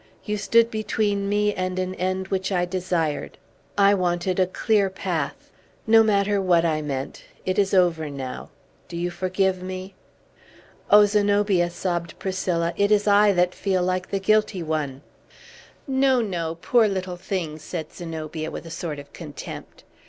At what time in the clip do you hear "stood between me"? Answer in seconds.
0.35-1.53